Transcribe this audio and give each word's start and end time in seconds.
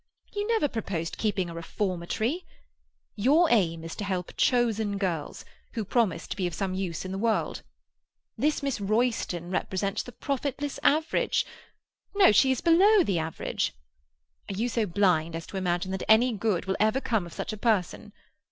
You 0.33 0.47
never 0.47 0.67
proposed 0.67 1.19
keeping 1.19 1.47
a 1.47 1.53
reformatory. 1.53 2.43
Your 3.15 3.51
aim 3.51 3.83
is 3.83 3.95
to 3.97 4.03
help 4.03 4.35
chosen 4.35 4.97
girls, 4.97 5.45
who 5.73 5.85
promise 5.85 6.25
to 6.29 6.35
be 6.35 6.47
of 6.47 6.55
some 6.55 6.73
use 6.73 7.05
in 7.05 7.11
the 7.11 7.19
world. 7.19 7.61
This 8.35 8.63
Miss 8.63 8.81
Royston 8.81 9.51
represents 9.51 10.01
the 10.01 10.11
profitless 10.11 10.79
average—no, 10.81 12.31
she 12.31 12.49
is 12.51 12.61
below 12.61 13.03
the 13.03 13.19
average. 13.19 13.75
Are 14.49 14.55
you 14.55 14.69
so 14.69 14.87
blind 14.87 15.35
as 15.35 15.45
to 15.45 15.57
imagine 15.57 15.91
that 15.91 16.09
any 16.09 16.33
good 16.33 16.65
will 16.65 16.77
ever 16.79 16.99
come 16.99 17.27
of 17.27 17.33
such 17.33 17.53
a 17.53 17.55
person? 17.57 18.11